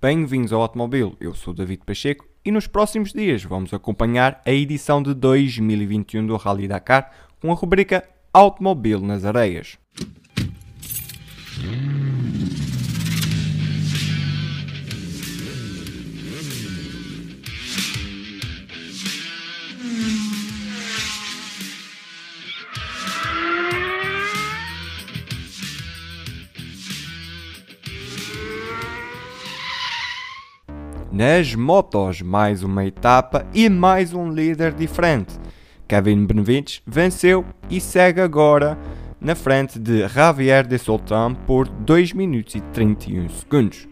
Bem-vindos 0.00 0.52
ao 0.52 0.62
Automóvel, 0.62 1.16
eu 1.18 1.34
sou 1.34 1.52
David 1.52 1.82
Pacheco 1.84 2.24
e 2.44 2.52
nos 2.52 2.68
próximos 2.68 3.12
dias 3.12 3.42
vamos 3.42 3.74
acompanhar 3.74 4.40
a 4.46 4.52
edição 4.52 5.02
de 5.02 5.12
2021 5.12 6.24
do 6.24 6.36
Rally 6.36 6.68
Dakar 6.68 7.10
com 7.40 7.50
a 7.50 7.54
rubrica 7.56 8.08
Automóvel 8.32 9.00
nas 9.00 9.24
Areias. 9.24 9.76
Nas 31.10 31.54
motos, 31.54 32.20
mais 32.20 32.62
uma 32.62 32.84
etapa 32.84 33.46
e 33.54 33.70
mais 33.70 34.12
um 34.12 34.30
líder 34.30 34.74
diferente. 34.74 35.40
Kevin 35.88 36.26
Benevides 36.26 36.82
venceu 36.86 37.46
e 37.70 37.80
segue 37.80 38.20
agora 38.20 38.78
na 39.18 39.34
frente 39.34 39.78
de 39.78 40.06
Javier 40.06 40.66
de 40.66 40.76
Sultan 40.76 41.34
por 41.34 41.66
2 41.66 42.12
minutos 42.12 42.56
e 42.56 42.60
31 42.60 43.30
segundos. 43.30 43.88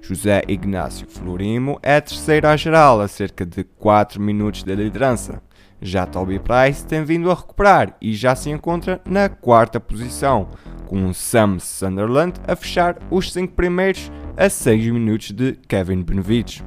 José 0.00 0.42
Ignácio 0.46 1.08
Florimo 1.08 1.76
é 1.82 2.00
terceiro 2.00 2.46
à 2.46 2.56
geral, 2.56 3.00
a 3.00 3.08
cerca 3.08 3.44
de 3.44 3.64
4 3.64 4.20
minutos 4.20 4.62
da 4.62 4.74
liderança. 4.74 5.42
Já 5.82 6.06
Toby 6.06 6.38
Price 6.38 6.86
tem 6.86 7.02
vindo 7.02 7.30
a 7.30 7.34
recuperar 7.34 7.96
e 8.00 8.14
já 8.14 8.36
se 8.36 8.48
encontra 8.48 9.00
na 9.04 9.28
quarta 9.28 9.80
posição, 9.80 10.48
com 10.86 11.12
Sam 11.12 11.58
Sunderland 11.58 12.34
a 12.46 12.54
fechar 12.54 12.96
os 13.10 13.32
5 13.32 13.54
primeiros 13.54 14.10
a 14.40 14.48
6 14.48 14.86
minutos 14.86 15.32
de 15.32 15.52
Kevin 15.68 16.02
Benevides. 16.02 16.64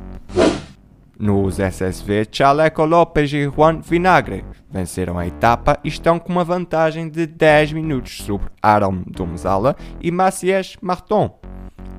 Nos 1.18 1.58
SSV, 1.58 2.28
Chaleco 2.32 2.86
Lopes 2.86 3.34
e 3.34 3.50
Juan 3.50 3.82
Vinagre 3.82 4.46
venceram 4.70 5.18
a 5.18 5.26
etapa 5.26 5.80
e 5.84 5.88
estão 5.88 6.20
com 6.20 6.32
uma 6.32 6.44
vantagem 6.44 7.10
de 7.10 7.26
10 7.26 7.74
minutos 7.74 8.20
sobre 8.20 8.52
Aaron 8.62 9.02
Domzala 9.08 9.76
e 10.00 10.12
Macias 10.12 10.78
Marton. 10.84 11.40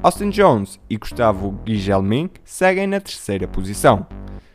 Austin 0.00 0.30
Jones 0.30 0.78
e 0.88 0.96
Gustavo 0.96 1.50
Guigelmin 1.64 2.30
seguem 2.44 2.86
na 2.86 3.00
terceira 3.00 3.48
posição. 3.48 4.06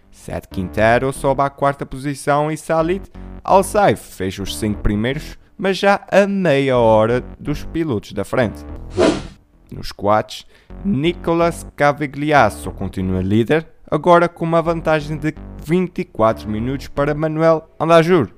Seth 0.10 0.48
Quintero 0.50 1.12
sobe 1.12 1.42
à 1.42 1.50
quarta 1.50 1.86
posição 1.86 2.50
e 2.50 2.56
Salit 2.56 3.12
Al-Saif 3.44 4.16
fecha 4.16 4.42
os 4.42 4.58
5 4.58 4.82
primeiros, 4.82 5.38
mas 5.58 5.78
já 5.78 6.00
a 6.10 6.26
meia 6.26 6.78
hora 6.78 7.22
dos 7.38 7.66
pilotos 7.66 8.14
da 8.14 8.24
frente. 8.24 8.64
Nos 9.72 9.92
quads, 9.92 10.46
Nicolas 10.84 11.66
Cavigliasso 11.76 12.72
continua 12.72 13.22
líder, 13.22 13.68
agora 13.90 14.28
com 14.28 14.46
uma 14.46 14.62
vantagem 14.62 15.18
de 15.18 15.34
24 15.66 16.50
minutos 16.50 16.88
para 16.88 17.14
Manuel 17.14 17.70
Andajur. 17.80 18.30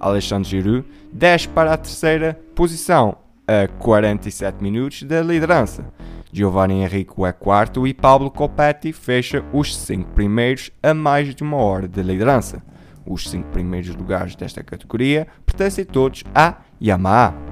Alexandre 0.00 0.50
Giroud 0.50 0.84
desce 1.12 1.48
para 1.48 1.72
a 1.72 1.76
terceira 1.76 2.38
posição, 2.54 3.16
a 3.46 3.68
47 3.78 4.62
minutos 4.62 5.04
da 5.04 5.22
liderança. 5.22 5.86
Giovanni 6.32 6.82
Henrique 6.82 7.12
é 7.24 7.32
quarto 7.32 7.86
e 7.86 7.92
Pablo 7.92 8.30
Copetti 8.30 8.92
fecha 8.92 9.44
os 9.52 9.76
cinco 9.76 10.10
primeiros 10.12 10.70
a 10.82 10.94
mais 10.94 11.34
de 11.34 11.42
uma 11.42 11.58
hora 11.58 11.86
de 11.86 12.02
liderança. 12.02 12.62
Os 13.04 13.28
cinco 13.28 13.48
primeiros 13.50 13.94
lugares 13.94 14.34
desta 14.34 14.62
categoria 14.62 15.26
pertencem 15.44 15.84
todos 15.84 16.24
à 16.34 16.56
Yamaha. 16.80 17.51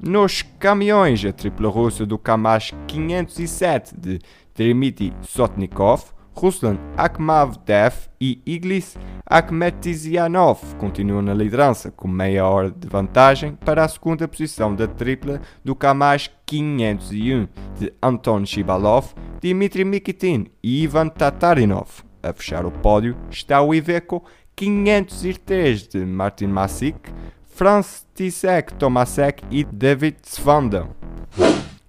Nos 0.00 0.42
caminhões, 0.60 1.24
a 1.24 1.32
tripla 1.32 1.68
russa 1.68 2.06
do 2.06 2.16
Kamash 2.16 2.72
507 2.86 3.98
de 3.98 4.20
Dmitry 4.54 5.12
Sotnikov, 5.22 6.12
Ruslan 6.36 6.78
Akhmavdev 6.96 8.08
e 8.20 8.40
Iglis 8.46 8.96
Akhmetizianov 9.26 10.60
continuam 10.78 11.20
na 11.20 11.34
liderança, 11.34 11.90
com 11.90 12.06
meia 12.06 12.46
hora 12.46 12.70
de 12.70 12.86
vantagem 12.86 13.56
para 13.56 13.84
a 13.84 13.88
segunda 13.88 14.28
posição 14.28 14.72
da 14.72 14.86
tripla 14.86 15.40
do 15.64 15.74
Kamash 15.74 16.30
501 16.46 17.48
de 17.76 17.92
Anton 18.00 18.46
Shibalov, 18.46 19.12
Dmitry 19.40 19.84
Mikitin 19.84 20.46
e 20.62 20.84
Ivan 20.84 21.08
Tatarinov. 21.08 22.04
A 22.22 22.32
fechar 22.32 22.64
o 22.64 22.70
pódio 22.70 23.16
está 23.30 23.60
o 23.60 23.74
Iveco 23.74 24.24
503 24.54 25.88
de 25.88 26.06
Martin 26.06 26.46
Masik, 26.46 27.12
Franz 27.58 28.06
Tisek 28.14 28.72
Tomasek 28.74 29.42
e 29.50 29.64
David 29.64 30.18
Svanda. 30.22 30.88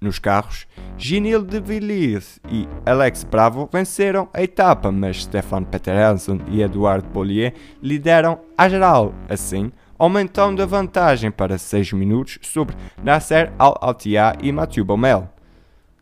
Nos 0.01 0.17
carros, 0.17 0.65
Ginil 0.97 1.43
de 1.43 1.59
Villiers 1.59 2.39
e 2.49 2.67
Alex 2.83 3.23
Bravo 3.23 3.69
venceram 3.71 4.27
a 4.33 4.41
etapa, 4.41 4.91
mas 4.91 5.21
Stefan 5.21 5.63
Peter 5.63 5.95
Hansen 5.95 6.41
e 6.47 6.63
Eduardo 6.63 7.07
Bollier 7.09 7.53
lideram 7.83 8.39
a 8.57 8.67
geral, 8.67 9.13
assim 9.29 9.71
aumentando 9.99 10.63
a 10.63 10.65
vantagem 10.65 11.29
para 11.29 11.59
6 11.59 11.93
minutos 11.93 12.39
sobre 12.41 12.75
Nasser 13.03 13.53
Al-Attiyah 13.59 14.37
e 14.41 14.51
Mathieu 14.51 14.83
Baumel. 14.83 15.29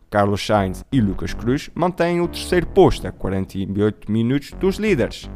Carlos 0.08 0.46
Sainz 0.46 0.82
e 0.90 0.98
Lucas 0.98 1.34
Cruz 1.34 1.68
mantêm 1.74 2.22
o 2.22 2.28
terceiro 2.28 2.68
posto 2.68 3.06
a 3.06 3.12
48 3.12 4.10
minutos 4.10 4.50
dos 4.52 4.76
líderes. 4.76 5.28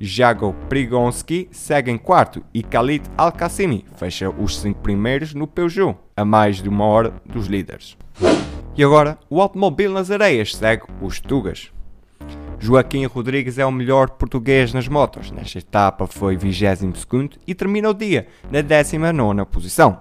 Jago 0.00 0.54
Prigonski 0.68 1.48
segue 1.50 1.90
em 1.90 1.98
quarto 1.98 2.44
e 2.52 2.62
Khalid 2.62 3.04
Al-Qassimi 3.16 3.84
fecha 3.96 4.28
os 4.30 4.58
cinco 4.58 4.80
primeiros 4.80 5.34
no 5.34 5.46
Peugeot, 5.46 5.96
a 6.16 6.24
mais 6.24 6.62
de 6.62 6.68
uma 6.68 6.84
hora 6.84 7.14
dos 7.24 7.46
líderes. 7.46 7.96
E 8.76 8.82
agora, 8.82 9.18
o 9.30 9.40
automóvel 9.40 9.92
nas 9.92 10.10
areias 10.10 10.54
segue 10.54 10.82
os 11.00 11.20
Tugas. 11.20 11.70
Joaquim 12.58 13.04
Rodrigues 13.06 13.58
é 13.58 13.64
o 13.66 13.70
melhor 13.70 14.10
português 14.10 14.72
nas 14.72 14.88
motos. 14.88 15.30
Nesta 15.30 15.58
etapa 15.58 16.06
foi 16.06 16.36
22 16.36 16.94
e 17.46 17.54
termina 17.54 17.90
o 17.90 17.94
dia 17.94 18.26
na 18.50 18.62
19 18.62 19.44
posição. 19.44 20.00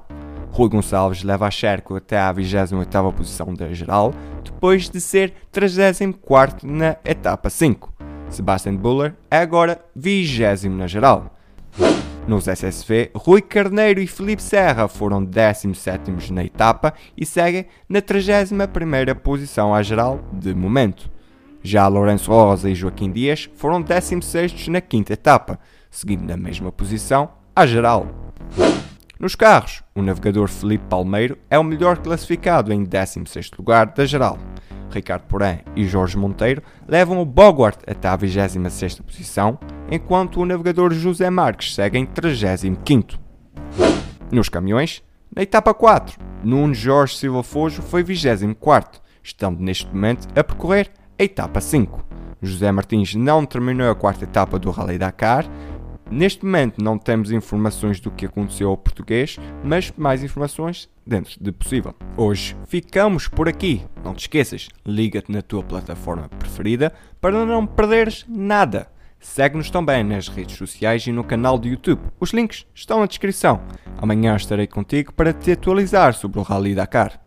Rui 0.52 0.70
Gonçalves 0.70 1.24
leva 1.24 1.48
a 1.48 1.52
Cherco 1.52 1.96
até 1.96 2.18
à 2.18 2.32
28 2.32 3.12
posição 3.16 3.54
da 3.54 3.74
geral, 3.74 4.14
depois 4.44 4.90
de 4.90 5.02
ser 5.02 5.34
34 5.52 6.68
na 6.68 6.96
etapa 7.04 7.50
5. 7.50 7.93
Sebastian 8.34 8.76
Buller 8.76 9.16
é 9.30 9.38
agora 9.38 9.80
20 9.96 10.70
na 10.70 10.88
geral. 10.88 11.38
Nos 12.28 12.48
SSV, 12.48 13.12
Rui 13.14 13.42
Carneiro 13.42 14.00
e 14.00 14.08
Felipe 14.08 14.42
Serra 14.42 14.88
foram 14.88 15.24
17 15.24 16.32
na 16.32 16.44
etapa 16.44 16.94
e 17.18 17.26
seguem 17.26 17.66
na 17.88 18.02
31 18.02 19.16
posição 19.22 19.74
à 19.74 19.84
geral 19.84 20.20
de 20.32 20.54
momento. 20.54 21.12
Já 21.62 21.88
Lourenço 21.88 22.32
Rosa 22.32 22.70
e 22.70 22.76
Joaquim 22.76 23.12
Dias 23.12 23.50
foram 23.56 23.82
16 23.82 24.68
na 24.70 24.82
quinta 24.82 25.14
etapa, 25.14 25.60
seguindo 25.92 26.26
na 26.26 26.36
mesma 26.36 26.72
posição 26.72 27.30
à 27.56 27.66
geral. 27.66 28.08
Nos 29.20 29.36
carros, 29.36 29.84
o 29.96 30.02
navegador 30.02 30.50
Felipe 30.50 30.86
Palmeiro 30.90 31.38
é 31.50 31.58
o 31.60 31.64
melhor 31.64 31.98
classificado 31.98 32.74
em 32.74 32.84
16 32.84 33.52
lugar 33.58 33.88
da 33.88 34.06
geral. 34.06 34.38
Ricardo 34.94 35.24
Porém 35.24 35.60
e 35.76 35.86
Jorge 35.86 36.18
Monteiro 36.18 36.62
levam 36.88 37.20
o 37.20 37.26
Bogart 37.26 37.80
até 37.88 38.08
a 38.08 38.16
26 38.16 39.00
posição, 39.00 39.58
enquanto 39.92 40.40
o 40.40 40.46
navegador 40.46 40.94
José 40.94 41.30
Marques 41.30 41.74
segue 41.74 41.98
em 41.98 42.06
35 42.06 43.20
Nos 44.32 44.50
caminhões, 44.50 45.04
na 45.36 45.42
etapa 45.42 45.74
4, 45.74 46.20
Nuno 46.44 46.74
Jorge 46.74 47.18
Silva 47.18 47.44
Fojo 47.44 47.82
foi 47.82 48.04
24 48.04 49.02
estando 49.24 49.62
neste 49.62 49.88
momento 49.88 50.28
a 50.38 50.44
percorrer 50.44 50.92
a 51.18 51.24
etapa 51.24 51.62
5. 51.62 52.06
José 52.42 52.70
Martins 52.72 53.16
não 53.16 53.46
terminou 53.46 53.90
a 53.90 53.96
quarta 53.96 54.26
etapa 54.26 54.60
do 54.60 54.70
Rally 54.70 54.98
Dakar, 54.98 55.46
Neste 56.10 56.46
momento 56.46 56.84
não 56.84 56.98
temos 56.98 57.32
informações 57.32 58.00
do 58.00 58.12
que 58.12 58.26
aconteceu 58.26 58.70
ao 58.70 58.78
português, 58.78 59.38
mas 59.64 59.92
mais 59.98 60.24
informações 60.24 60.90
dentro 61.06 61.42
de 61.42 61.52
possível. 61.52 61.96
Hoje 62.16 62.56
ficamos 62.68 63.28
por 63.28 63.48
aqui. 63.48 63.82
Não 64.04 64.14
te 64.14 64.22
esqueças, 64.22 64.68
liga-te 64.86 65.32
na 65.32 65.42
tua 65.42 65.64
plataforma 65.64 66.30
preferida 66.40 66.94
para 67.20 67.46
não 67.46 67.66
perderes 67.66 68.26
nada. 68.28 68.88
Segue-nos 69.20 69.70
também 69.70 70.04
nas 70.04 70.28
redes 70.28 70.58
sociais 70.58 71.08
e 71.08 71.12
no 71.12 71.24
canal 71.24 71.58
do 71.58 71.68
YouTube. 71.68 72.02
Os 72.20 72.32
links 72.32 72.66
estão 72.76 73.00
na 73.00 73.06
descrição. 73.06 73.62
Amanhã 73.98 74.36
estarei 74.36 74.68
contigo 74.68 75.14
para 75.14 75.32
te 75.32 75.54
atualizar 75.54 76.14
sobre 76.14 76.40
o 76.40 76.44
Rally 76.44 76.76
Dakar. 76.76 77.22